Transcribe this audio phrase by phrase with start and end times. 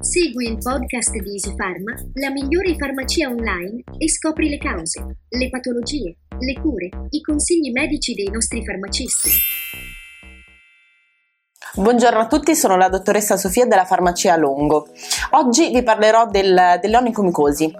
[0.00, 5.50] Segui il podcast di Easy Pharma, la migliore farmacia online e scopri le cause, le
[5.50, 9.28] patologie, le cure, i consigli medici dei nostri farmacisti.
[11.74, 14.88] Buongiorno a tutti, sono la dottoressa Sofia della farmacia Longo.
[15.32, 17.72] Oggi vi parlerò del, dell'onicomicosi,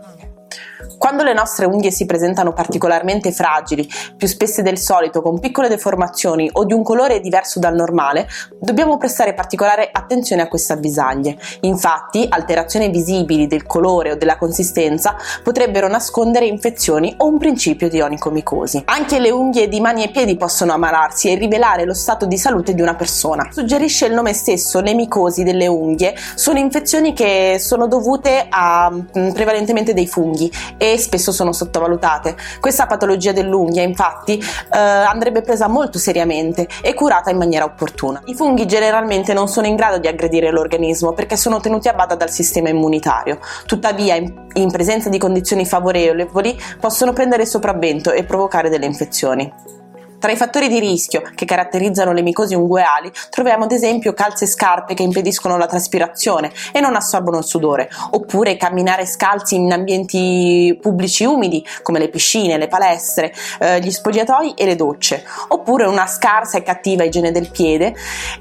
[0.98, 6.48] quando le nostre unghie si presentano particolarmente fragili, più spesse del solito, con piccole deformazioni
[6.52, 8.28] o di un colore diverso dal normale,
[8.58, 11.36] dobbiamo prestare particolare attenzione a queste avvisaglie.
[11.62, 18.00] Infatti, alterazioni visibili del colore o della consistenza potrebbero nascondere infezioni o un principio di
[18.00, 18.82] onicomicosi.
[18.86, 22.74] Anche le unghie di mani e piedi possono ammalarsi e rivelare lo stato di salute
[22.74, 23.48] di una persona.
[23.50, 29.30] Suggerisce il nome stesso, le micosi delle unghie sono infezioni che sono dovute a mm,
[29.30, 30.41] prevalentemente dei funghi
[30.78, 32.36] e spesso sono sottovalutate.
[32.60, 38.22] Questa patologia dell'unghia infatti eh, andrebbe presa molto seriamente e curata in maniera opportuna.
[38.26, 42.14] I funghi generalmente non sono in grado di aggredire l'organismo perché sono tenuti a bada
[42.14, 48.68] dal sistema immunitario, tuttavia in, in presenza di condizioni favorevoli possono prendere sopravvento e provocare
[48.68, 49.80] delle infezioni.
[50.22, 54.46] Tra i fattori di rischio che caratterizzano le micosi ungueali troviamo ad esempio calze e
[54.46, 60.78] scarpe che impediscono la traspirazione e non assorbono il sudore, oppure camminare scalzi in ambienti
[60.80, 66.06] pubblici umidi come le piscine, le palestre, eh, gli spogliatoi e le docce, oppure una
[66.06, 67.92] scarsa e cattiva igiene del piede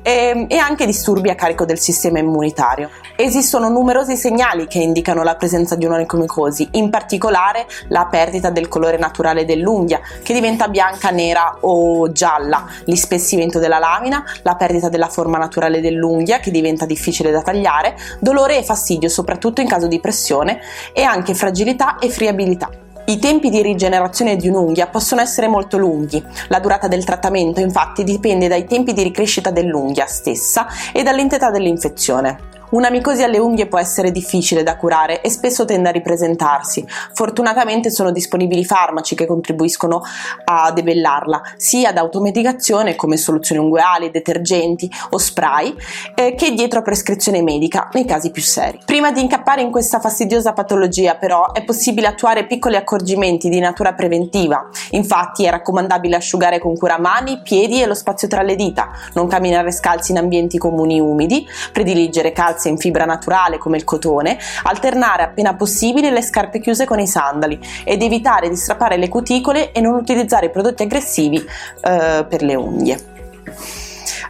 [0.04, 2.92] e, e anche disturbi a carico del sistema immunitario.
[3.16, 9.00] Esistono numerosi segnali che indicano la presenza di un'onicomicosi, in particolare la perdita del colore
[9.00, 15.08] naturale dell'unghia che diventa bianca, nera o o gialla, l'ispessimento della lamina, la perdita della
[15.08, 20.00] forma naturale dell'unghia che diventa difficile da tagliare, dolore e fastidio soprattutto in caso di
[20.00, 20.60] pressione
[20.94, 22.70] e anche fragilità e friabilità.
[23.06, 26.24] I tempi di rigenerazione di un'unghia possono essere molto lunghi.
[26.50, 32.61] La durata del trattamento infatti dipende dai tempi di ricrescita dell'unghia stessa e dall'entità dell'infezione.
[32.72, 36.86] Una micosi alle unghie può essere difficile da curare e spesso tende a ripresentarsi.
[37.14, 40.02] Fortunatamente sono disponibili farmaci che contribuiscono
[40.46, 45.76] a debellarla, sia ad automedicazione come soluzioni ungueali, detergenti o spray,
[46.16, 48.80] eh, che dietro a prescrizione medica nei casi più seri.
[48.86, 53.94] Prima di incappare in questa fastidiosa patologia, però, è possibile attuare piccoli accorgimenti di natura
[53.94, 54.70] preventiva.
[54.92, 59.28] Infatti, è raccomandabile asciugare con cura mani, piedi e lo spazio tra le dita, non
[59.28, 64.38] camminare scalzi in ambienti comuni umidi, prediligere calze calze in fibra naturale come il cotone,
[64.64, 69.72] alternare appena possibile le scarpe chiuse con i sandali ed evitare di strappare le cuticole
[69.72, 73.21] e non utilizzare prodotti aggressivi eh, per le unghie.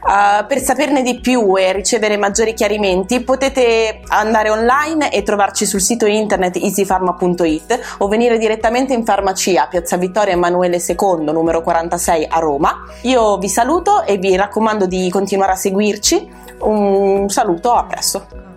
[0.01, 5.79] Uh, per saperne di più e ricevere maggiori chiarimenti potete andare online e trovarci sul
[5.79, 12.39] sito internet easypharma.it o venire direttamente in farmacia Piazza Vittorio Emanuele II numero 46 a
[12.39, 12.83] Roma.
[13.03, 16.29] Io vi saluto e vi raccomando di continuare a seguirci
[16.61, 18.50] un saluto, a presto.